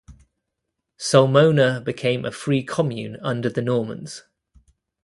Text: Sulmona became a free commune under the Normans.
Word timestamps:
Sulmona 0.97 1.79
became 1.85 2.25
a 2.25 2.31
free 2.31 2.63
commune 2.63 3.17
under 3.21 3.49
the 3.51 3.61
Normans. 3.61 4.23